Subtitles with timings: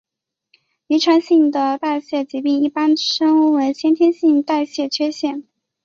[0.87, 5.43] 遗传性的代谢疾病一般称为先天性代谢缺陷。